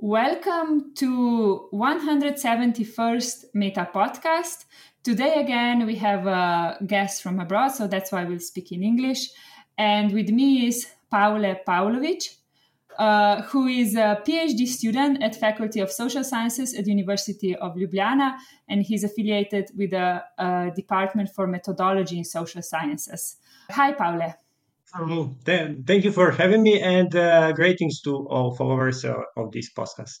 [0.00, 4.66] Welcome to 171st Meta Podcast.
[5.02, 9.28] Today again we have a guest from abroad, so that's why we'll speak in English.
[9.76, 12.36] And with me is Pavle Pavlović,
[12.96, 18.36] uh, who is a PhD student at Faculty of Social Sciences at University of Ljubljana,
[18.68, 20.22] and he's affiliated with the
[20.76, 23.38] Department for Methodology in Social Sciences.
[23.72, 24.32] Hi, Pavle.
[24.94, 25.36] Hello.
[25.44, 30.20] Thank you for having me, and uh, greetings to all followers uh, of this podcast.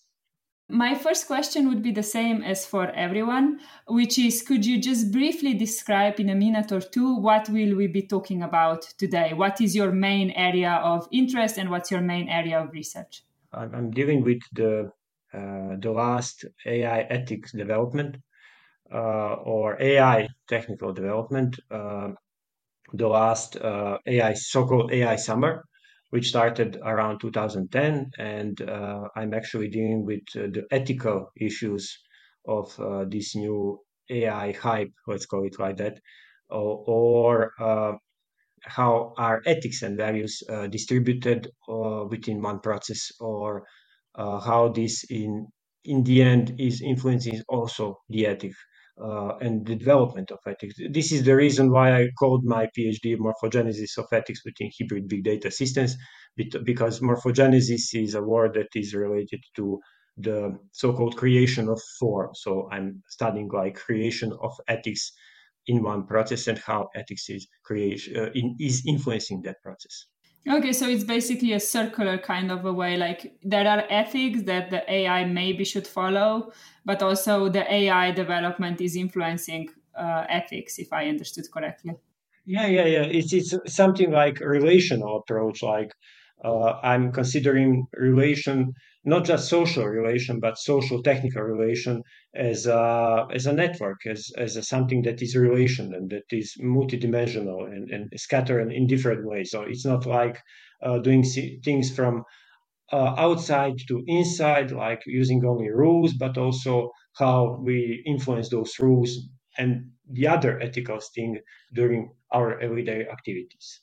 [0.70, 5.10] My first question would be the same as for everyone, which is could you just
[5.10, 9.32] briefly describe in a minute or two what will we be talking about today?
[9.32, 13.22] What is your main area of interest and what's your main area of research?
[13.54, 14.92] I'm dealing with the
[15.32, 18.18] uh, the last AI ethics development
[18.92, 22.08] uh, or AI technical development, uh,
[22.92, 25.64] the last uh, AI so-called AI summer
[26.10, 28.10] which started around 2010.
[28.18, 31.98] And uh, I'm actually dealing with uh, the ethical issues
[32.46, 33.80] of uh, this new
[34.10, 35.98] AI hype, let's call it like that,
[36.48, 37.92] or, or uh,
[38.62, 41.50] how are ethics and values uh, distributed
[42.10, 43.64] within one process, or
[44.16, 45.46] how this in
[45.84, 48.56] in the end is influencing also the ethics
[49.02, 50.74] uh, and the development of ethics.
[50.90, 55.24] This is the reason why I called my PhD Morphogenesis of Ethics within Hybrid Big
[55.24, 55.96] Data Systems,
[56.36, 59.78] because morphogenesis is a word that is related to
[60.16, 62.30] the so-called creation of form.
[62.34, 65.12] So I'm studying like creation of ethics
[65.66, 70.06] in one process and how ethics is creation uh, in, is influencing that process.
[70.46, 72.96] Okay, so it's basically a circular kind of a way.
[72.96, 76.52] Like there are ethics that the AI maybe should follow,
[76.84, 81.94] but also the AI development is influencing uh, ethics, if I understood correctly.
[82.46, 83.02] Yeah, yeah, yeah.
[83.02, 85.62] It's it's something like relational approach.
[85.62, 85.92] Like
[86.42, 88.74] uh, I'm considering relation
[89.08, 92.02] not just social relation, but social technical relation
[92.34, 96.54] as a, as a network, as, as a something that is relation and that is
[96.62, 99.50] multidimensional and, and scattered in different ways.
[99.50, 100.38] So it's not like
[100.82, 101.24] uh, doing
[101.64, 102.24] things from
[102.92, 109.28] uh, outside to inside, like using only rules, but also how we influence those rules
[109.58, 111.38] and the other ethical thing
[111.74, 113.80] during our everyday activities.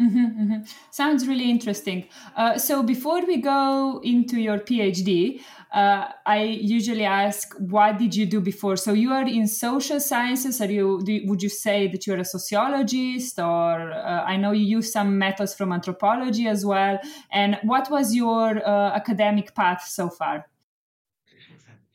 [0.00, 0.62] Mm-hmm, mm-hmm.
[0.92, 2.06] Sounds really interesting.
[2.36, 5.40] Uh, so before we go into your PhD,
[5.74, 8.76] uh, I usually ask, what did you do before?
[8.76, 10.60] So you are in social sciences.
[10.60, 11.02] Are you?
[11.04, 15.18] Do, would you say that you're a sociologist, or uh, I know you use some
[15.18, 17.00] methods from anthropology as well?
[17.32, 20.46] And what was your uh, academic path so far?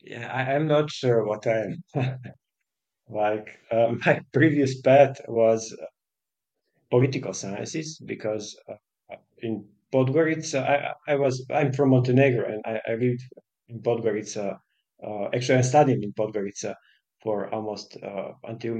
[0.02, 2.18] Yeah, I, am not sure what I am.
[3.08, 5.74] like uh, my previous path was
[6.94, 9.54] political sciences because uh, in
[9.92, 10.76] Podgorica, I,
[11.12, 13.22] I was I'm from Montenegro and I, I lived
[13.68, 14.58] in Podgorica.
[15.06, 16.74] Uh, actually, I studied in Podgorica
[17.22, 18.74] for almost uh, until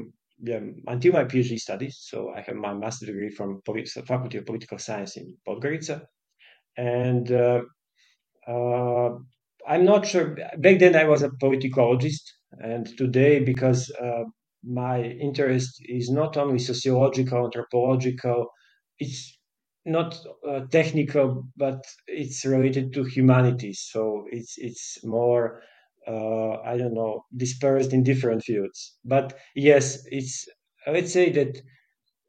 [0.50, 1.96] yeah, until my PhD studies.
[2.10, 3.60] So I have my master degree from
[4.12, 5.96] Faculty of Political Science in Podgorica,
[6.76, 7.62] and uh,
[8.46, 9.10] uh,
[9.66, 10.36] I'm not sure.
[10.58, 12.24] Back then, I was a politicologist,
[12.60, 14.24] and today, because uh,
[14.66, 18.48] my interest is not only sociological, anthropological,
[18.98, 19.38] it's
[19.84, 20.16] not
[20.48, 23.86] uh, technical, but it's related to humanities.
[23.92, 25.62] So it's it's more
[26.06, 28.98] uh, I don't know dispersed in different fields.
[29.04, 30.46] But yes, it's
[30.86, 31.60] let's say that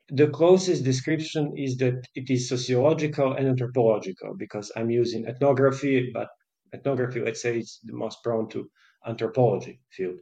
[0.09, 6.29] the closest description is that it is sociological and anthropological because I'm using ethnography, but
[6.73, 8.69] ethnography, let's say, it's the most prone to
[9.07, 10.19] anthropology field.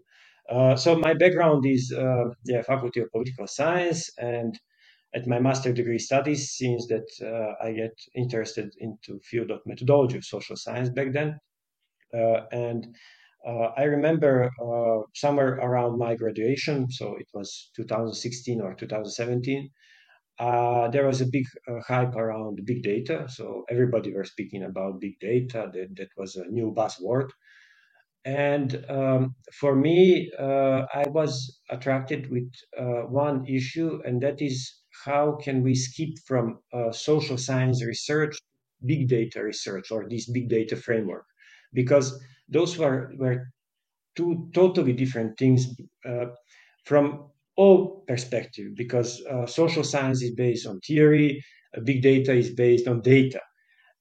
[0.50, 4.60] Uh, so my background is uh, yeah, Faculty of Political Science, and
[5.16, 10.18] at my master degree studies, since that uh, I get interested into field of methodology
[10.18, 11.40] of social science back then,
[12.14, 12.88] uh, and
[13.48, 14.52] uh, I remember
[15.16, 19.70] somewhere around my graduation, so it was 2016 or 2017.
[20.94, 21.46] there was a big
[21.88, 25.70] hype around big data, so everybody was speaking about big data.
[25.74, 27.30] That that was a new buzzword,
[28.26, 34.72] and um, for me, uh, I was attracted with uh, one issue, and that is
[35.06, 38.38] how can we skip from uh, social science research,
[38.86, 41.26] big data research, or this big data framework,
[41.74, 42.18] because
[42.48, 43.48] those were were
[44.16, 45.68] two totally different things
[46.08, 46.26] uh,
[46.86, 48.68] from all perspective.
[48.76, 51.44] Because uh, social science is based on theory,
[51.84, 53.42] big data is based on data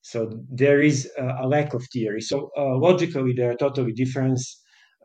[0.02, 2.20] so there is a lack of theory.
[2.20, 4.40] So uh, logically, there are totally different,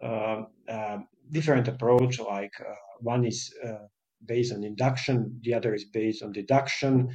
[0.04, 0.98] uh, uh,
[1.32, 2.20] different approach.
[2.20, 3.86] Like uh, one is uh,
[4.26, 7.10] based on induction, the other is based on deduction.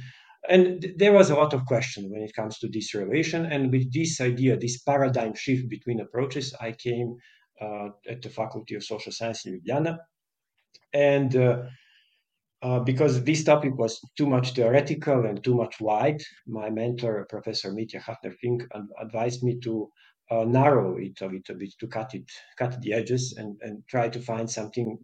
[0.49, 3.45] and th- there was a lot of question when it comes to this relation.
[3.45, 7.17] And with this idea, this paradigm shift between approaches, I came
[7.61, 9.97] uh, at the Faculty of Social Science in Ljubljana.
[10.93, 11.63] And uh,
[12.63, 17.71] uh, because this topic was too much theoretical and too much wide, my mentor, Professor
[17.71, 18.63] Mitja Hafner-Fink,
[19.01, 19.89] advised me to
[20.31, 22.23] uh, narrow it a little bit, to cut it,
[22.57, 24.97] cut the edges, and, and try to find something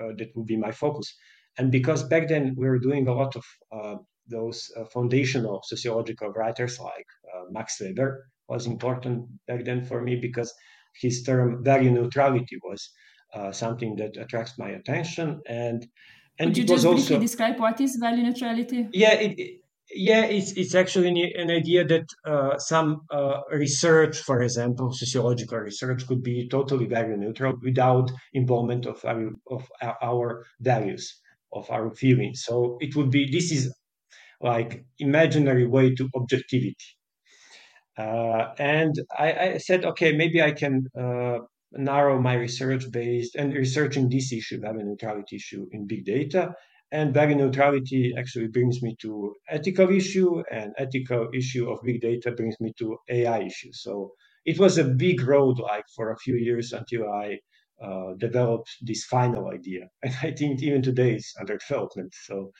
[0.00, 1.14] uh, that would be my focus.
[1.58, 6.30] And because back then we were doing a lot of uh, those uh, foundational sociological
[6.30, 7.06] writers like
[7.50, 10.54] Max Weber was important back then for me because
[10.98, 12.90] his term value neutrality was
[13.50, 15.86] something that attracts my attention and
[16.42, 18.88] and Could you just briefly describe what is value neutrality?
[18.92, 19.60] Yeah, it, it,
[19.94, 26.04] yeah, it's it's actually an, idea that uh, some uh, research, for example, sociological research,
[26.06, 29.68] could be totally value neutral without involvement of our, of
[30.02, 31.20] our values,
[31.52, 32.42] of our feelings.
[32.44, 33.72] So it would be this is
[34.40, 36.88] like imaginary way to objectivity.
[37.96, 41.38] Uh, and I, I, said, okay, maybe I can uh,
[41.74, 46.54] narrow my research based and researching this issue, value neutrality issue in big data.
[46.90, 52.32] And value neutrality actually brings me to ethical issue, and ethical issue of big data
[52.32, 53.72] brings me to AI issue.
[53.72, 54.12] So
[54.44, 57.38] it was a big road, like for a few years until I
[57.82, 59.88] uh, developed this final idea.
[60.02, 62.12] And I think even today it's under development.
[62.26, 62.52] So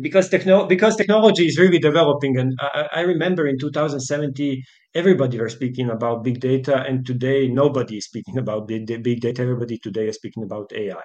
[0.00, 4.62] because techno- because technology is really developing and I, I, remember in 2017
[4.94, 9.42] everybody was speaking about big data and today nobody is speaking about big, big data.
[9.42, 11.02] Everybody today is speaking about ai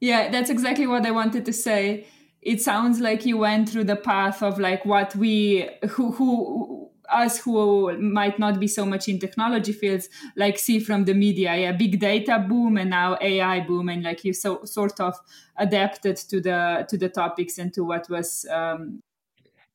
[0.00, 2.06] yeah that's exactly what i wanted to say.
[2.40, 7.38] It sounds like you went through the path of like what we who who us
[7.38, 11.56] who might not be so much in technology fields like see from the media.
[11.56, 15.16] Yeah big data boom and now ai boom and like you so sort of
[15.56, 19.02] adapted to the to the topics and to what was um...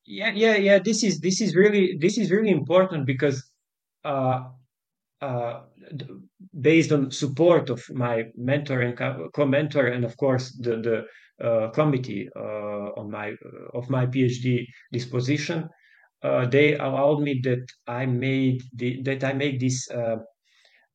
[0.06, 3.42] yeah yeah yeah this is this is really this is really important because
[4.04, 4.44] uh
[5.20, 5.62] uh,
[6.60, 8.96] based on support of my mentor and
[9.34, 14.66] co-mentor, and of course the the uh, committee uh, on my uh, of my PhD
[14.92, 15.68] disposition,
[16.22, 19.88] uh, they allowed me that I made the, that I make this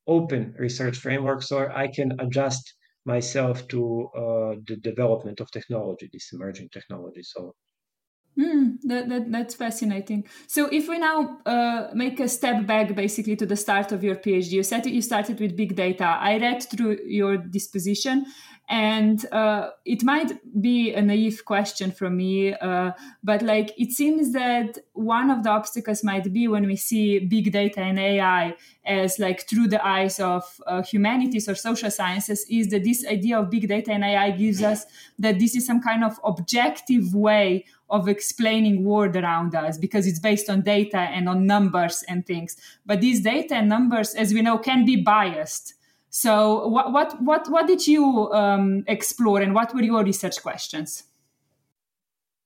[0.07, 2.73] open research framework so I can adjust
[3.05, 4.09] myself to
[4.67, 7.23] the development of technology, this emerging technology.
[7.23, 7.53] So
[8.39, 10.23] Mm, that, that, that's fascinating.
[10.47, 14.15] So, if we now uh, make a step back basically to the start of your
[14.15, 16.05] PhD, you said you started with big data.
[16.05, 18.25] I read through your disposition,
[18.69, 20.31] and uh, it might
[20.61, 22.91] be a naive question from me, uh,
[23.23, 27.51] but like it seems that one of the obstacles might be when we see big
[27.51, 28.55] data and AI
[28.85, 33.39] as like through the eyes of uh, humanities or social sciences, is that this idea
[33.39, 34.85] of big data and AI gives us
[35.17, 40.19] that this is some kind of objective way of explaining world around us because it's
[40.19, 42.55] based on data and on numbers and things.
[42.85, 45.73] But these data and numbers as we know can be biased
[46.09, 51.03] so what what what, what did you um, explore and what were your research questions?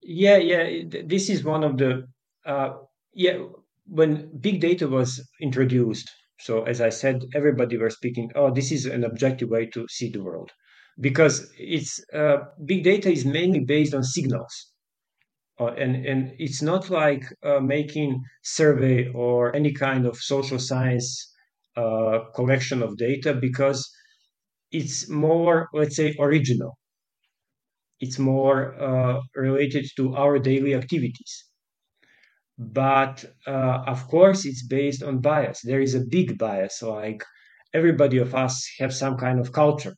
[0.02, 2.08] Yeah yeah this is one of the
[2.46, 2.74] uh,
[3.14, 3.38] yeah
[3.86, 8.86] when big data was introduced so as i said everybody were speaking oh this is
[8.86, 10.52] an objective way to see the world.
[11.00, 14.72] Because it's uh, big data is mainly based on signals.
[15.60, 21.33] Uh, and and it's not like uh, making survey or any kind of social science
[21.76, 23.90] uh, collection of data because
[24.72, 26.78] it's more let's say original.
[28.00, 31.46] It's more uh, related to our daily activities.
[32.58, 35.62] But uh, of course it's based on bias.
[35.64, 37.24] There is a big bias like
[37.74, 39.96] everybody of us have some kind of culture.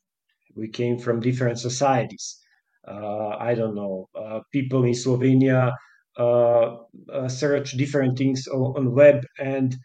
[0.54, 2.38] We came from different societies.
[2.86, 5.72] Uh, I don't know, uh, people in Slovenia
[6.16, 6.76] uh,
[7.28, 9.76] search different things on, on web and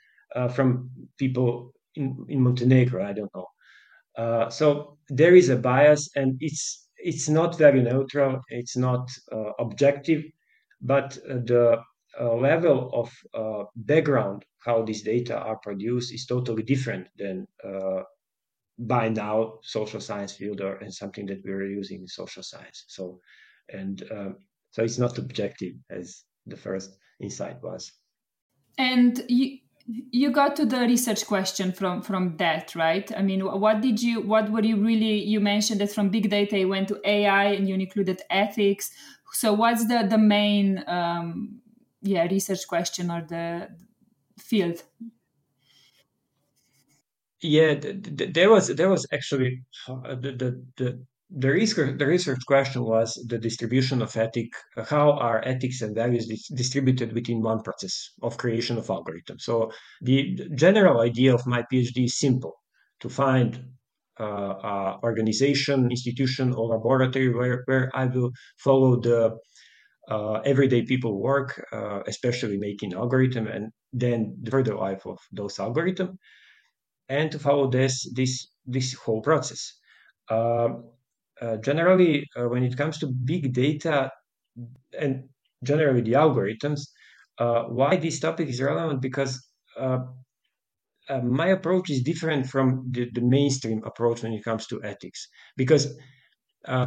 [0.56, 4.50] from people in, in Montenegro, I don't know.
[4.50, 9.10] so there is a bias and it's it's not very neutral, it's not
[9.60, 10.24] objective,
[10.82, 11.82] but the
[12.20, 18.02] uh, level of uh, background how these data are produced is totally different than uh,
[18.80, 22.84] by now social science field or and something that we are using in social science.
[22.88, 23.20] So,
[23.70, 24.36] and um,
[24.72, 27.92] so it's not objective as the first insight was.
[28.78, 33.12] And you you got to the research question from from that right?
[33.18, 36.60] I mean what did you what were you really you mentioned that from big data
[36.60, 38.92] you went to ai and you included ethics.
[39.34, 41.62] So what's the the main um
[42.02, 43.70] yeah research question or the
[44.40, 44.84] field?
[47.42, 51.06] Yeah, th- th- there was there was actually uh, the, the the
[51.38, 54.52] the research, the research question was the distribution of ethic,
[54.86, 59.42] how are ethics and values dis- distributed within one process of creation of algorithms.
[59.42, 59.72] So
[60.02, 62.56] the general idea of my PhD is simple:
[63.00, 63.64] to find
[64.20, 69.38] uh, organization, institution, or laboratory where, where I will follow the
[70.10, 75.60] uh, everyday people work, uh, especially making algorithm and then the further life of those
[75.60, 76.20] algorithm,
[77.08, 79.80] and to follow this this this whole process.
[80.30, 80.84] Um,
[81.42, 84.12] uh, generally, uh, when it comes to big data
[84.98, 85.24] and
[85.64, 86.82] generally the algorithms,
[87.40, 89.44] uh, why this topic is relevant because
[89.80, 90.00] uh,
[91.24, 95.98] my approach is different from the, the, mainstream approach when it comes to ethics because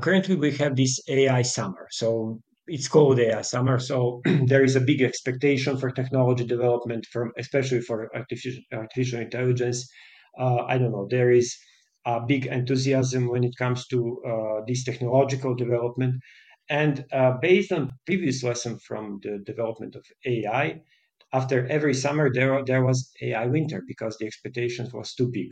[0.00, 1.88] currently we have this AI summer.
[1.90, 3.78] So it's called AI summer.
[3.78, 9.86] So there is a big expectation for technology development, from especially for artificial, artificial intelligence.
[10.38, 11.06] I don't know.
[11.10, 11.56] There is
[12.06, 16.16] uh, big enthusiasm when it comes to uh, this technological development.
[16.68, 20.80] And uh, based on previous lesson from the development of AI,
[21.32, 25.50] after every summer there, there was AI winter because the expectations was too big.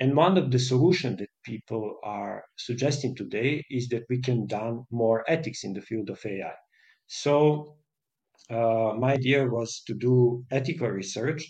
[0.00, 4.84] And one of the solutions that people are suggesting today is that we can done
[4.90, 6.54] more ethics in the field of AI.
[7.08, 7.76] So
[8.50, 11.44] uh, my idea was to do ethical research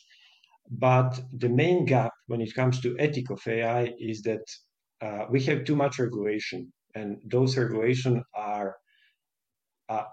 [0.71, 4.45] but the main gap when it comes to ethic of AI is that
[5.01, 8.77] uh, we have too much regulation, and those regulations are
[9.89, 10.05] uh,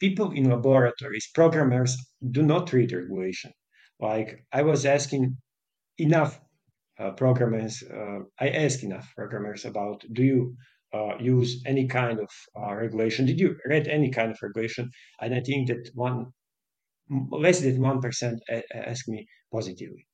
[0.00, 1.96] people in laboratories, programmers
[2.30, 3.52] do not read regulation.
[4.00, 5.36] Like I was asking
[5.98, 6.40] enough
[6.98, 10.56] uh, programmers, uh, I asked enough programmers about do you
[10.94, 13.26] uh, use any kind of uh, regulation?
[13.26, 14.90] Did you read any kind of regulation?
[15.20, 16.26] And I think that one
[17.30, 18.38] less than 1%
[18.74, 20.05] ask me positively.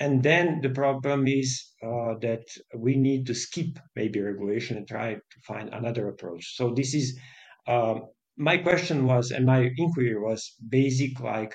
[0.00, 2.44] And then the problem is uh, that
[2.76, 6.56] we need to skip maybe regulation and try to find another approach.
[6.56, 7.18] So this is
[7.66, 8.00] uh,
[8.36, 11.54] my question was, and my inquiry was basic, like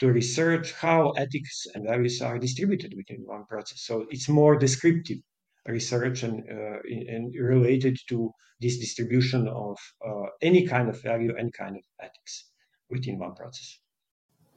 [0.00, 3.82] to research how ethics and values are distributed within one process.
[3.82, 5.18] So it's more descriptive
[5.66, 11.50] research and, uh, and related to this distribution of uh, any kind of value, any
[11.50, 12.50] kind of ethics
[12.90, 13.78] within one process.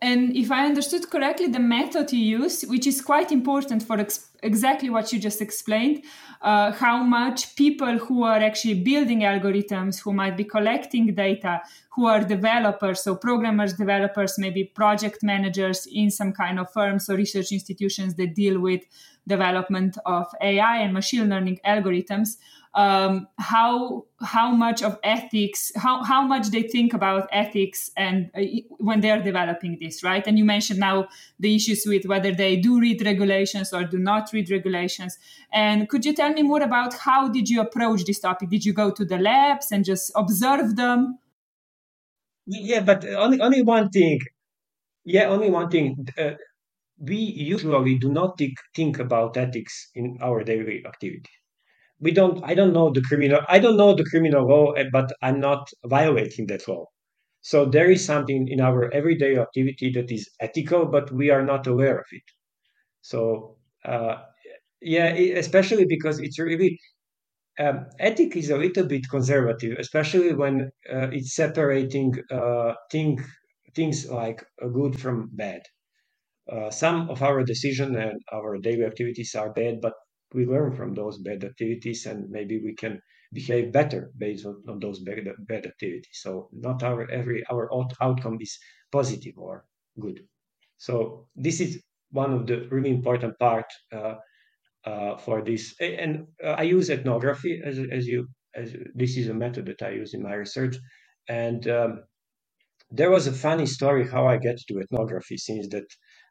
[0.03, 4.27] And if I understood correctly, the method you use, which is quite important for ex-
[4.43, 6.03] exactly what you just explained,
[6.41, 12.05] uh, how much people who are actually building algorithms, who might be collecting data, who
[12.05, 17.53] are developers, so programmers, developers, maybe project managers in some kind of firms or research
[17.53, 18.81] institutions that deal with
[19.25, 22.35] development of AI and machine learning algorithms,
[22.75, 28.41] um, how how much of ethics how, how much they think about ethics and uh,
[28.77, 30.25] when they are developing this right?
[30.25, 31.07] And you mentioned now
[31.39, 35.17] the issues with whether they do read regulations or do not read regulations.
[35.51, 38.49] And could you tell me more about how did you approach this topic?
[38.49, 41.19] Did you go to the labs and just observe them?
[42.47, 44.19] Yeah but only only one thing.
[45.05, 46.07] Yeah only one thing.
[46.17, 46.31] Uh,
[46.97, 51.29] we usually do not think, think about ethics in our daily activity
[52.03, 55.11] we don't i don't know the criminal i don't know the criminal law eh, but
[55.21, 56.85] i'm not violating that law.
[57.41, 61.67] So there is something in our everyday activity that is ethical but we are not
[61.67, 62.23] aware of it.
[63.01, 64.15] So uh,
[64.81, 65.07] yeah
[65.45, 66.79] especially because it's really
[67.59, 70.55] um, ethic is a little bit conservative especially when
[70.93, 73.19] uh, it's separating uh, thing,
[73.75, 74.43] things like
[74.73, 75.61] good from bad.
[76.51, 79.93] Uh, some of our decision and our daily activities are bad but
[80.33, 82.99] we learn from those bad activities and maybe we can
[83.33, 86.19] behave better based on, on those bad, bad activities.
[86.21, 87.69] So not our every our
[88.01, 88.57] outcome is
[88.91, 89.65] positive or
[89.99, 90.19] good.
[90.77, 94.15] So this is one of the really important part uh,
[94.85, 95.75] uh, for this.
[95.79, 99.89] And uh, i use ethnography as, as you as this is a method that i
[99.89, 100.75] use in my research.
[101.29, 102.03] And um,
[102.91, 105.87] there was a funny story how i get to ethnography since that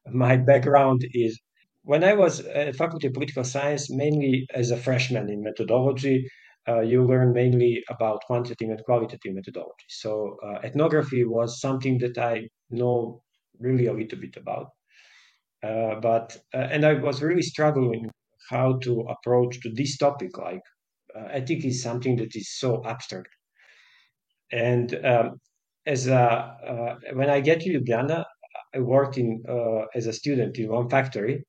[0.07, 1.41] my background is
[1.85, 6.29] when I was at Faculty of Political Science, mainly as a freshman in methodology,
[6.69, 9.87] uh, you learn mainly about quantitative and qualitative methodology.
[9.89, 13.23] So uh, ethnography was something that I know
[13.59, 14.69] really a little bit about.
[15.65, 18.11] Uh, but uh, and I was really struggling
[18.51, 20.39] how to approach to this topic.
[20.39, 20.61] Like
[21.17, 23.29] uh, ethics is something that is so abstract.
[24.53, 25.31] And um,
[25.87, 28.25] as a, uh, when I get to Uganda,
[28.75, 29.43] I worked in
[29.95, 31.45] as a student in one factory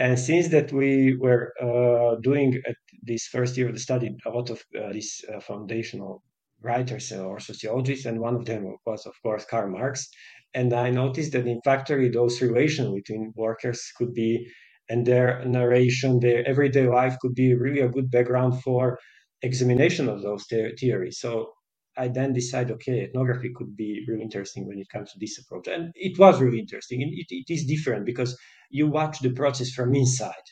[0.00, 4.30] and since that we were uh, doing at this first year of the study a
[4.30, 6.22] lot of uh, these uh, foundational
[6.62, 10.08] writers or sociologists, and one of them was, of course, Karl Marx.
[10.54, 14.46] And I noticed that in factory, those relations between workers could be,
[14.88, 18.98] and their narration, their everyday life could be really a good background for
[19.42, 20.46] examination of those
[20.78, 21.18] theories.
[21.20, 21.52] So
[21.96, 25.68] I then decided, okay, ethnography could be really interesting when it comes to this approach.
[25.68, 27.02] And it was really interesting.
[27.02, 28.36] And it, it is different because
[28.70, 30.46] you watch the process from inside.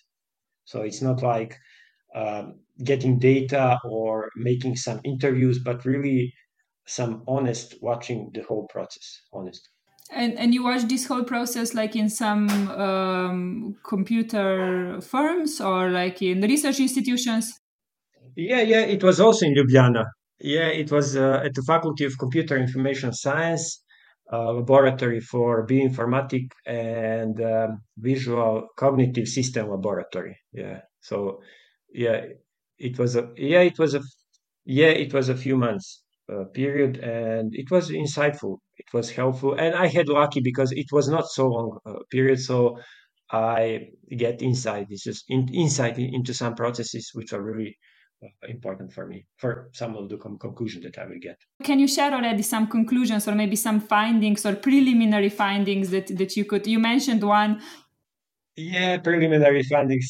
[0.65, 1.57] So it's not like
[2.15, 6.35] um, getting data or making some interviews, but really
[6.87, 9.69] some honest watching the whole process, honest.
[10.11, 16.23] And, and you watch this whole process like in some um, computer firms or like
[16.23, 17.61] in the research institutions?
[18.35, 20.05] Yeah, yeah, it was also in Ljubljana.
[20.41, 23.83] Yeah, it was uh, at the Faculty of Computer Information Science,
[24.33, 30.37] uh, laboratory for bioinformatics and um, visual cognitive system laboratory.
[30.53, 31.41] Yeah, so
[31.93, 32.27] yeah,
[32.79, 34.03] it was a yeah, it was a
[34.65, 38.59] yeah, it was a few months uh, period, and it was insightful.
[38.77, 42.41] It was helpful, and I had lucky because it was not so long uh, period,
[42.41, 42.79] so
[43.33, 44.87] I get insight.
[44.91, 47.77] It's just in, insight into some processes which are really
[48.49, 51.39] important for me for some of the com- conclusions that I will get.
[51.63, 56.37] Can you share already some conclusions or maybe some findings or preliminary findings that, that
[56.37, 56.67] you could?
[56.67, 57.61] You mentioned one.
[58.57, 60.09] Yeah, preliminary findings.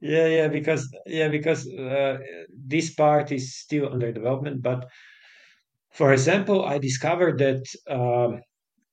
[0.00, 2.18] Yeah, yeah, because yeah, because uh,
[2.54, 4.62] this part is still under development.
[4.62, 4.86] But
[5.92, 8.42] for example, I discovered that um,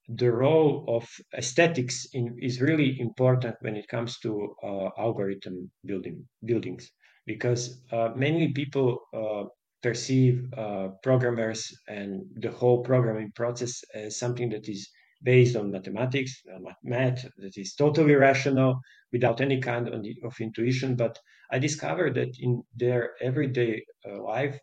[0.08, 6.26] the role of aesthetics in, is really important when it comes to uh, algorithm building
[6.44, 6.90] buildings
[7.26, 9.44] because uh, many people uh,
[9.82, 14.88] perceive uh, programmers and the whole programming process as something that is
[15.22, 18.78] based on mathematics, uh, math that is totally rational
[19.12, 20.96] without any kind of, intuition.
[20.96, 21.18] But
[21.50, 24.58] I discovered that in their everyday uh, life,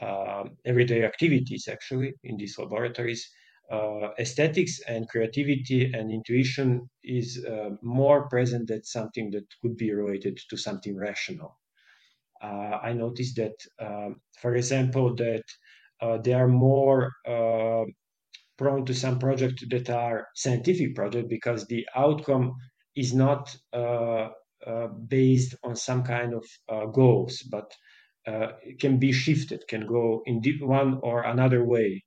[0.00, 3.28] uh, everyday activities, actually, in these laboratories,
[3.70, 9.92] uh, aesthetics and creativity and intuition is uh, more present than something that could be
[9.92, 11.58] related to something rational.
[12.42, 15.44] Uh, I noticed that, um, for example, that
[16.00, 17.84] uh, they are more uh,
[18.58, 22.54] prone to some projects that are scientific projects because the outcome
[22.96, 24.28] is not uh,
[24.66, 27.70] uh, based on some kind of uh, goals, but
[28.26, 32.02] it can be shifted, can go in one or another way.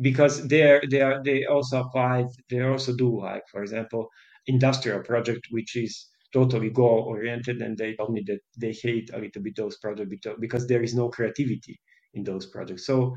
[0.00, 4.08] because they are, they are they also apply they also do like for example
[4.46, 9.18] industrial project which is totally goal oriented and they told me that they hate a
[9.18, 11.76] little bit those projects because there is no creativity
[12.14, 13.14] in those projects so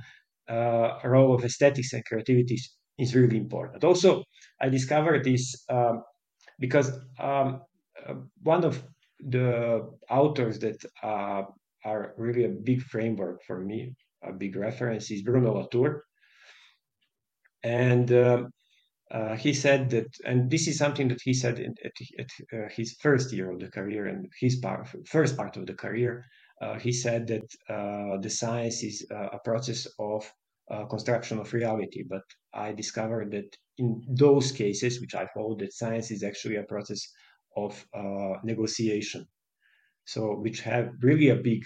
[0.50, 2.58] uh, role of aesthetics and creativity
[2.98, 3.84] is really important.
[3.84, 4.24] Also
[4.62, 6.04] i discovered this um,
[6.60, 7.62] because um,
[8.08, 8.84] uh, one of
[9.20, 9.48] the
[10.10, 11.44] authors that uh,
[11.86, 13.80] are really a big framework for me
[14.24, 16.04] a big reference is bruno latour.
[17.64, 18.52] And um,
[19.12, 22.68] uh, he said that, and this is something that he said in, at, at uh,
[22.70, 26.26] his first year of the career and his part, first part of the career.
[26.62, 30.30] Uh, he said that uh, the science is uh, a process of
[30.70, 32.04] uh, construction of reality.
[32.10, 36.64] But I discovered that in those cases, which I hold, that science is actually a
[36.64, 37.02] process
[37.56, 37.86] of
[38.44, 39.26] negotiation.
[40.06, 41.64] So, which have really a big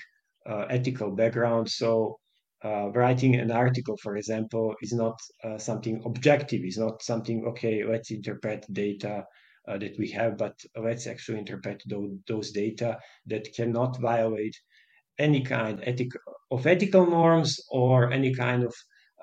[0.48, 1.70] ethical background.
[1.70, 2.20] So,
[2.64, 6.62] uh, writing an article, for example, is not uh, something objective.
[6.64, 7.84] It's not something okay.
[7.84, 9.26] Let's interpret data
[9.68, 12.98] uh, that we have, but let's actually interpret those, those data
[13.28, 14.56] that cannot violate
[15.18, 16.10] any kind ethic,
[16.52, 18.74] of ethical norms or any kind of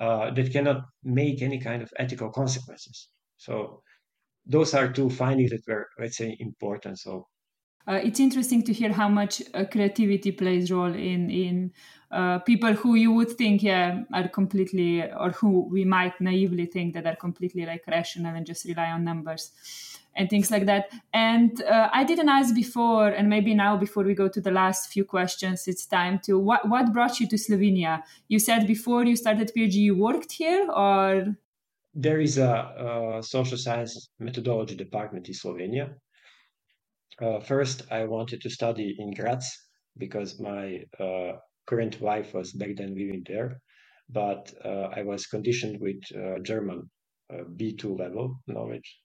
[0.01, 3.09] uh, that cannot make any kind of ethical consequences.
[3.37, 3.83] So
[4.47, 6.99] those are two findings that were, let's say, important.
[6.99, 7.27] So
[7.87, 11.73] uh, it's interesting to hear how much uh, creativity plays role in in
[12.11, 16.95] uh, people who you would think yeah are completely or who we might naively think
[16.95, 19.53] that are completely like rational and just rely on numbers
[20.17, 20.91] and things like that.
[21.13, 24.93] And uh, i didn't ask before and maybe now before we go to the last
[24.93, 28.03] few questions it's time to what what brought you to slovenia?
[28.29, 31.37] You said before you started phd you worked here or?
[31.95, 35.95] There is a, a social science methodology department in slovenia
[37.21, 39.51] uh, first, I wanted to study in Graz
[39.97, 41.33] because my uh,
[41.67, 43.61] current wife was back then living there,
[44.09, 46.91] but uh, I was conditioned with uh, German
[47.33, 48.99] uh, B2 level knowledge,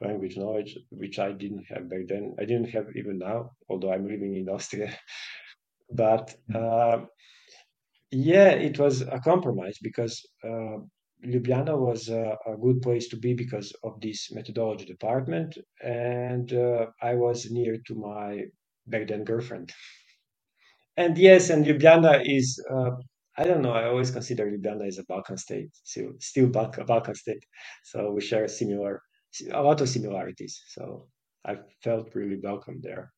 [0.00, 2.34] language knowledge, which I didn't have back then.
[2.38, 4.96] I didn't have even now, although I'm living in Austria.
[5.90, 7.00] but uh,
[8.10, 10.24] yeah, it was a compromise because
[11.24, 16.86] Ljubljana was a, a, good place to be because of this methodology department, and uh,
[17.02, 18.44] I was near to my
[18.86, 19.72] back then girlfriend.
[20.96, 22.92] And yes, and Ljubljana is, uh,
[23.36, 27.14] I don't know, I always consider Ljubljana as a Balkan state, still, still Balkan, Balkan
[27.14, 27.44] state.
[27.84, 29.02] So we share similar,
[29.52, 30.60] a lot of similarities.
[30.68, 31.08] So
[31.44, 33.12] I felt really welcome there.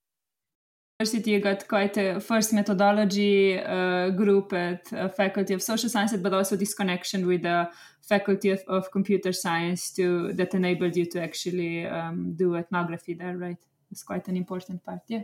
[1.00, 6.20] University, you got quite a first methodology uh, group at uh, Faculty of Social Sciences,
[6.20, 7.70] but also this connection with the
[8.02, 13.36] Faculty of, of Computer Science to that enabled you to actually um, do ethnography there,
[13.36, 13.58] right?
[13.90, 15.22] It's quite an important part, yeah.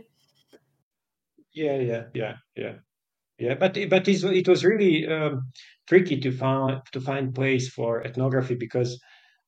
[1.51, 2.73] Yeah, yeah, yeah, yeah,
[3.37, 3.55] yeah.
[3.55, 5.51] But but it was really um,
[5.87, 8.99] tricky to find to find place for ethnography because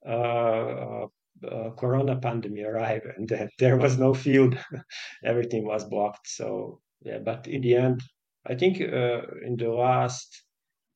[0.05, 1.05] uh,
[1.49, 4.57] uh, corona pandemic arrived and there was no field.
[5.23, 6.27] Everything was blocked.
[6.27, 8.01] So yeah but in the end
[8.45, 10.43] i think uh, in the last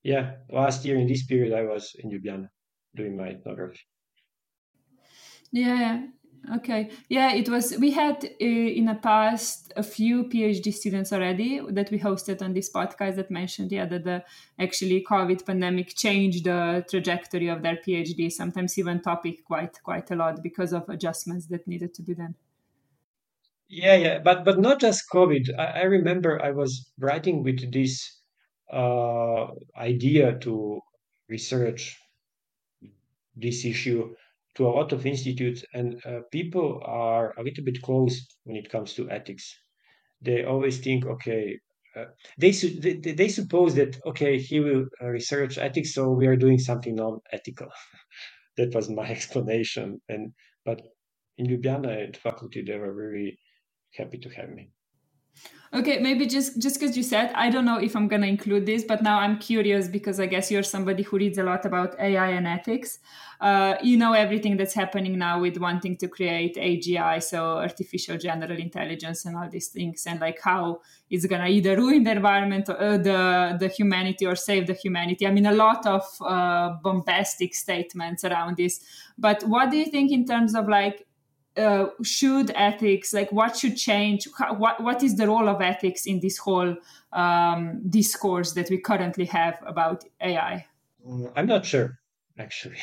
[0.03, 2.47] yeah last year in this period i was in ljubljana
[2.95, 3.79] doing my ethnography.
[5.51, 6.07] Yeah
[6.53, 6.91] Okay.
[7.09, 7.77] Yeah, it was.
[7.79, 12.53] We had uh, in the past a few PhD students already that we hosted on
[12.53, 14.23] this podcast that mentioned, yeah, that the
[14.59, 18.31] actually COVID pandemic changed the trajectory of their PhD.
[18.31, 22.35] Sometimes even topic quite quite a lot because of adjustments that needed to be done.
[23.67, 25.57] Yeah, yeah, but but not just COVID.
[25.57, 28.21] I, I remember I was writing with this
[28.71, 30.79] uh, idea to
[31.27, 31.97] research
[33.35, 34.13] this issue
[34.55, 38.69] to a lot of institutes, and uh, people are a little bit closed when it
[38.69, 39.53] comes to ethics.
[40.21, 41.59] They always think, okay,
[41.95, 42.05] uh,
[42.37, 46.35] they, su- they they suppose that okay, he will uh, research ethics, so we are
[46.35, 47.69] doing something non-ethical.
[48.57, 50.01] that was my explanation.
[50.09, 50.33] And
[50.65, 50.81] but
[51.37, 53.37] in Ljubljana at faculty, they were very
[53.93, 54.71] happy to have me.
[55.73, 58.85] Okay, maybe just just because you said, I don't know if I'm gonna include this,
[58.85, 62.29] but now I'm curious because I guess you're somebody who reads a lot about AI
[62.29, 62.99] and ethics.
[63.41, 68.57] Uh, you know everything that's happening now with wanting to create AGI, so artificial general
[68.57, 72.79] intelligence, and all these things, and like how it's gonna either ruin the environment, or,
[72.79, 75.27] uh, the the humanity, or save the humanity.
[75.27, 78.79] I mean, a lot of uh, bombastic statements around this.
[79.17, 81.05] But what do you think in terms of like
[81.57, 86.05] uh, should ethics like what should change How, what what is the role of ethics
[86.05, 86.75] in this whole
[87.13, 90.65] um, discourse that we currently have about AI?
[91.07, 91.97] Mm, I'm not sure,
[92.37, 92.77] actually.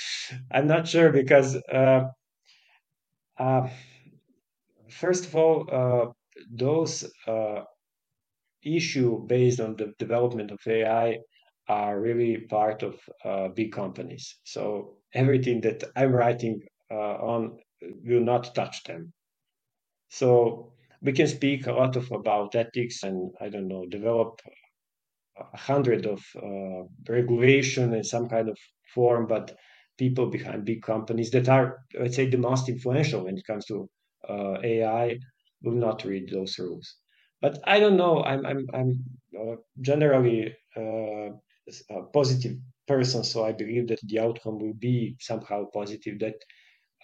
[0.50, 2.08] I'm not sure because uh,
[3.38, 3.68] uh,
[4.90, 6.12] first of all, uh,
[6.50, 7.62] those uh,
[8.62, 11.18] issue based on the development of AI
[11.68, 14.36] are really part of uh, big companies.
[14.44, 16.60] So everything that I'm writing
[16.90, 19.12] on will not touch them.
[20.10, 24.40] So we can speak a lot of about ethics and I don't know develop
[25.36, 28.58] a hundred of uh, regulation in some kind of
[28.94, 29.56] form, but
[29.98, 33.88] people behind big companies that are let's say the most influential when it comes to
[34.28, 35.18] uh, AI
[35.62, 36.96] will not read those rules.
[37.40, 38.22] But I don't know.
[38.24, 38.90] I'm I'm I'm
[39.40, 41.30] uh, generally uh,
[41.90, 46.18] a positive person, so I believe that the outcome will be somehow positive.
[46.18, 46.34] That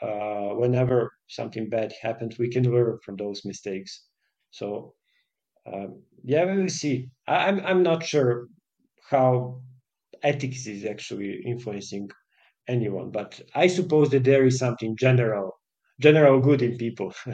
[0.04, 4.06] uh, whenever something bad happens, we can learn from those mistakes.
[4.50, 4.94] So
[5.66, 7.10] um, yeah, we will see.
[7.26, 8.48] I, I'm I'm not sure
[9.10, 9.62] how
[10.22, 12.10] ethics is actually influencing
[12.68, 15.52] anyone, but I suppose that there is something general,
[16.00, 17.14] general good in people.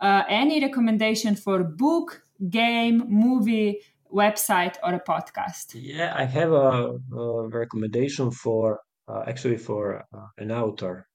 [0.00, 3.80] uh, any recommendation for book, game, movie
[4.16, 5.66] website or a podcast?
[5.74, 11.06] Yeah, I have a, a recommendation for uh, actually for uh, an author.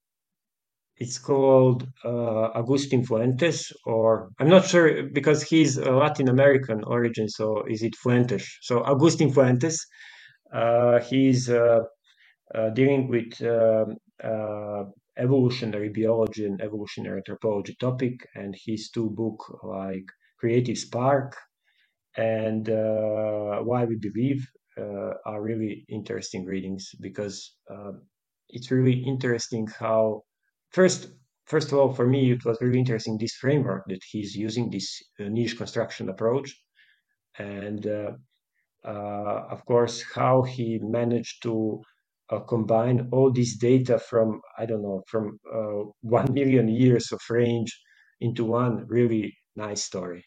[0.98, 7.64] It's called uh, Agustin Fuentes, or I'm not sure because he's Latin American origin, so
[7.68, 8.46] is it Fuentes?
[8.62, 9.84] So Agustin Fuentes,
[10.54, 11.80] uh, he's uh,
[12.54, 13.98] uh, dealing with um,
[15.18, 20.06] evolutionary biology and evolutionary anthropology topic, and his two book like
[20.40, 21.36] Creative Spark
[22.18, 24.46] and uh, why we believe
[24.78, 27.92] uh, are really interesting readings because uh,
[28.50, 30.22] it's really interesting how
[30.72, 31.10] first
[31.46, 35.02] first of all for me it was really interesting this framework that he's using this
[35.20, 36.56] uh, niche construction approach.
[37.38, 38.12] And uh,
[38.86, 41.82] uh, of course how he managed to
[42.48, 45.38] combine all this data from i don't know from
[46.02, 47.78] 1 million years of range
[48.22, 50.24] into one really nice story.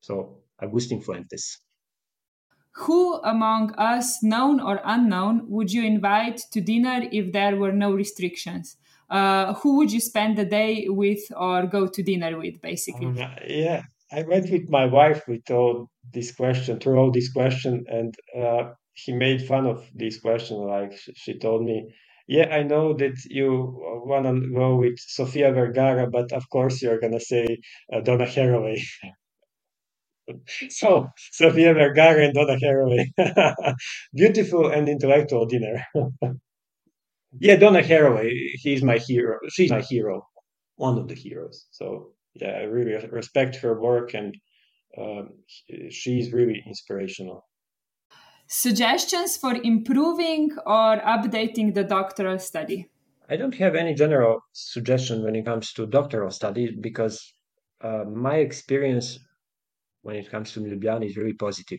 [0.00, 1.58] So Agustin Fuentes.
[2.76, 7.92] Who among us, known or unknown, would you invite to dinner if there were no
[7.92, 8.76] restrictions?
[9.10, 13.06] Uh, who would you spend the day with or go to dinner with, basically?
[13.06, 17.84] Um, yeah, I went with my wife with all this question, through all this question,
[17.88, 20.56] and uh, she made fun of this question.
[20.56, 21.94] Like she told me,
[22.26, 23.50] "Yeah, I know that you
[24.06, 27.58] want to go with Sofia Vergara, but of course you're gonna say
[27.92, 28.82] uh, Donna Haraway."
[30.68, 33.06] So, Sofia Vergara and Donna Haraway.
[34.14, 35.84] Beautiful and intellectual dinner.
[37.38, 39.38] yeah, Donna Haraway, he's my hero.
[39.50, 40.26] She's my hero,
[40.76, 41.66] one of the heroes.
[41.70, 44.36] So yeah, I really respect her work, and
[44.98, 45.30] um,
[45.90, 47.46] she's really inspirational.
[48.46, 52.90] Suggestions for improving or updating the doctoral study?
[53.28, 57.32] I don't have any general suggestion when it comes to doctoral study because
[57.80, 59.18] uh, my experience
[60.02, 61.78] when it comes to Ljubljana is really positive.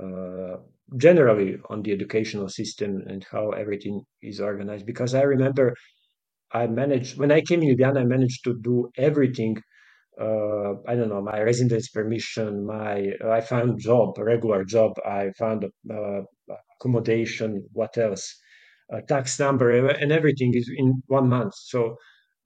[0.00, 0.56] Uh,
[0.96, 4.86] generally on the educational system and how everything is organized.
[4.86, 5.74] Because I remember
[6.52, 9.56] I managed when I came in Ljubljana, I managed to do everything.
[10.20, 14.92] Uh, I don't know my residence permission, my I found job, a regular job.
[15.06, 16.20] I found uh,
[16.76, 17.66] accommodation.
[17.72, 18.24] What else?
[18.90, 21.54] A tax number and everything is in one month.
[21.56, 21.96] So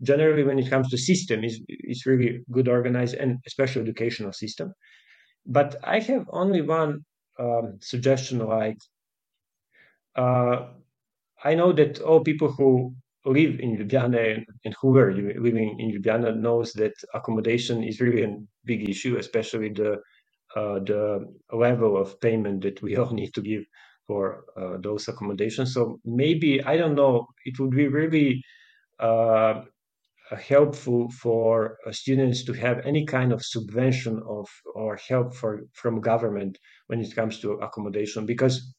[0.03, 4.73] generally, when it comes to system, is it's really good organized and especially educational system.
[5.47, 7.01] But I have only one
[7.41, 8.79] um, suggestion like
[10.17, 10.69] uh,
[11.45, 12.95] I know that all people who
[13.27, 18.37] live in Ljubljana and who were living in Ljubljana knows that accommodation is really a
[18.65, 19.99] big issue, especially the
[20.57, 23.65] uh, the level of payment that we all need to give
[24.07, 25.75] for uh, those accommodations.
[25.75, 27.27] So maybe I don't know.
[27.45, 28.43] It would be really
[29.01, 29.63] uh,
[30.35, 36.01] helpful for uh, students to have any kind of subvention of or help for from
[36.01, 36.59] government
[36.89, 38.75] when it comes to accommodation because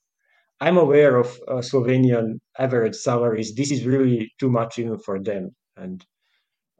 [0.59, 3.53] I'm aware of uh, Slovenian average salaries.
[3.55, 6.03] This is really too much even for them, and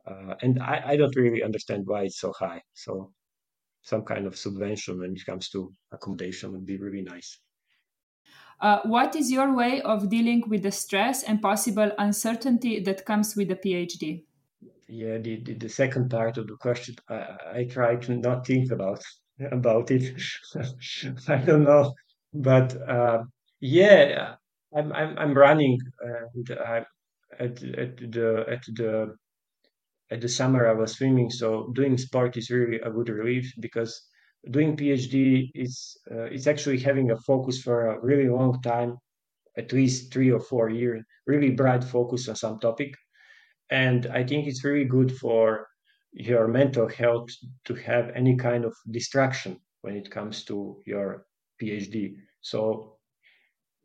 [0.06, 2.62] uh, and I, I don't really understand why it's so high.
[2.74, 3.14] So
[3.84, 7.40] some kind of subvention when it comes to accommodation would be really nice.
[8.60, 13.36] Uh, what is your way of dealing with the stress and possible uncertainty that comes
[13.36, 14.24] with a PhD?
[14.88, 18.72] Yeah, the, the, the second part of the question, I, I try to not think
[18.72, 19.04] about
[19.52, 20.20] about it.
[21.28, 21.94] I don't know,
[22.34, 23.24] but uh,
[23.60, 24.36] yeah,
[24.76, 26.86] I'm I'm I'm running, and I'm
[27.40, 29.16] at at the at the
[30.10, 34.02] at the summer I was swimming, so doing sport is really a good relief because
[34.52, 38.98] doing PhD is uh, it's actually having a focus for a really long time,
[39.58, 42.94] at least three or four years, really bright focus on some topic
[43.70, 45.68] and I think it's really good for
[46.14, 47.30] your mental health
[47.66, 51.26] to have any kind of distraction when it comes to your
[51.62, 52.16] PhD.
[52.42, 52.98] So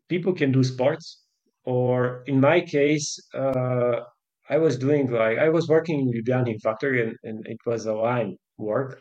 [0.09, 1.25] people can do sports,
[1.65, 4.01] or in my case, uh,
[4.49, 7.95] I was doing like I was working in Ljubljana factory, and, and it was a
[7.95, 9.01] line work,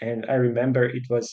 [0.00, 1.26] and I remember it was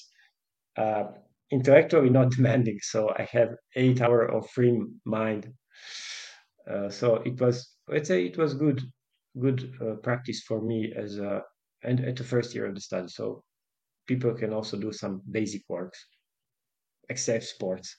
[0.77, 1.05] uh,
[1.51, 5.53] intellectually not demanding, so I have eight hour of free mind.
[6.69, 8.81] Uh, so it was let's say it was good
[9.39, 11.41] good uh, practice for me as a
[11.83, 13.07] and at the first year of the study.
[13.07, 13.43] So
[14.07, 16.05] people can also do some basic works
[17.09, 17.97] except sports.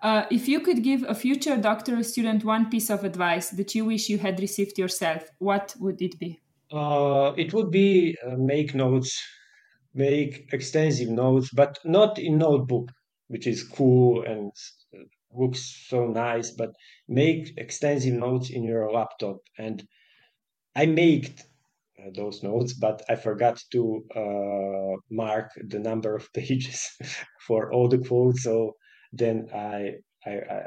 [0.00, 3.84] Uh, if you could give a future doctoral student one piece of advice that you
[3.84, 6.40] wish you had received yourself what would it be?
[6.72, 9.20] Uh, it would be uh, make notes
[9.94, 12.90] make extensive notes but not in notebook
[13.28, 14.50] which is cool and
[15.34, 16.70] looks so nice, but
[17.08, 19.38] make extensive notes in your laptop.
[19.58, 19.86] And
[20.74, 21.40] I made
[21.98, 26.90] uh, those notes, but I forgot to uh, mark the number of pages
[27.46, 28.42] for all the quotes.
[28.42, 28.76] So
[29.12, 29.94] then I,
[30.26, 30.62] I, I,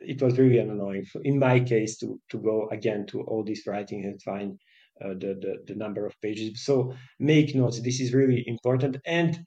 [0.00, 4.04] it was really annoying in my case to to go again to all this writing
[4.04, 4.56] and find
[5.04, 6.64] uh, the, the the number of pages.
[6.64, 7.80] So make notes.
[7.82, 8.98] This is really important.
[9.04, 9.44] And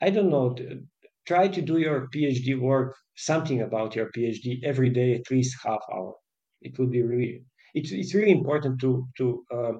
[0.00, 0.54] I don't know
[1.26, 5.82] try to do your PhD work, something about your PhD every day, at least half
[5.92, 6.14] hour.
[6.62, 9.72] It would be really, it's, it's really important to, to uh,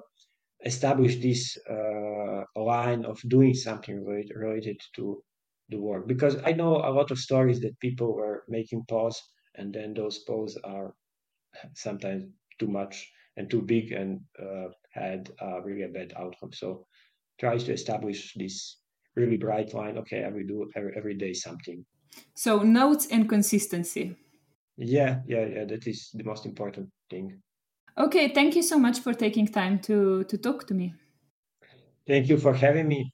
[0.65, 5.23] establish this uh, line of doing something related, related to
[5.69, 6.07] the work.
[6.07, 9.21] Because I know a lot of stories that people were making pause
[9.55, 10.93] and then those pause are
[11.75, 12.25] sometimes
[12.59, 16.51] too much and too big and uh, had uh, really a bad outcome.
[16.53, 16.85] So
[17.39, 18.80] try to establish this
[19.15, 21.85] really bright line okay i will do every, every day something.
[22.35, 24.15] So notes and consistency.
[24.77, 27.41] Yeah yeah yeah that is the most important thing.
[27.97, 30.93] Okay thank you so much for taking time to to talk to me.
[32.07, 33.13] Thank you for having me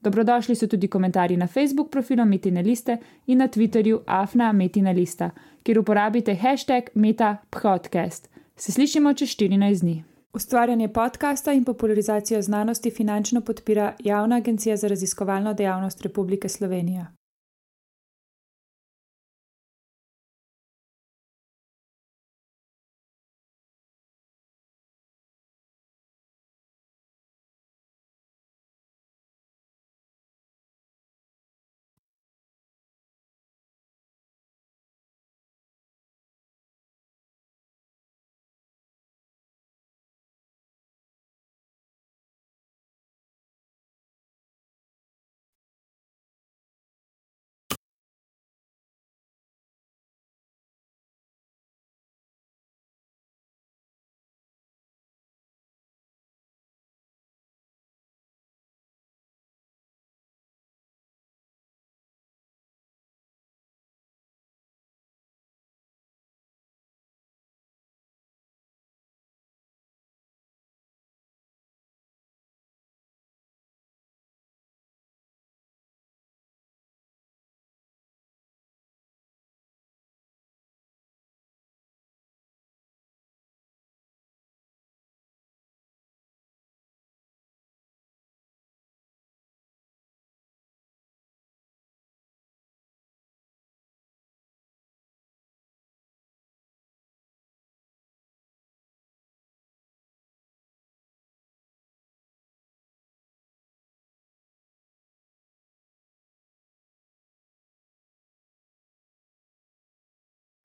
[0.00, 5.30] Dobrodošli so tudi komentarji na Facebook profilu Metina Liste in na Twitterju Afna Metina Lista,
[5.62, 8.28] kjer uporabite hashtag MetaPodcast.
[8.56, 10.04] Se slišimo čez 14 dni.
[10.32, 17.19] Ustvarjanje podcasta in popularizacijo znanosti finančno podpira Javna agencija za raziskovalno dejavnost Republike Slovenije.